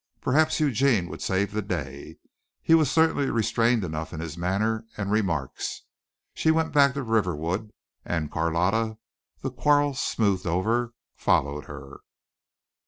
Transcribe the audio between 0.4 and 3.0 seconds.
Eugene would save the day. He was